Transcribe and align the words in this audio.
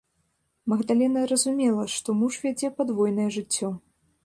Магдалена 0.71 1.21
разумела, 1.33 1.85
што 1.97 2.17
муж 2.23 2.33
вядзе 2.47 2.73
падвойнае 2.81 3.29
жыццё. 3.39 3.73